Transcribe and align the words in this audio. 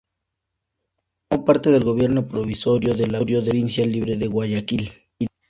Formó 1.29 1.45
parte 1.45 1.69
del 1.69 1.83
gobierno 1.83 2.25
provisorio 2.25 2.95
de 2.95 3.05
la 3.05 3.19
Provincia 3.19 3.85
Libre 3.85 4.17
de 4.17 4.25
Guayaquil. 4.25 4.89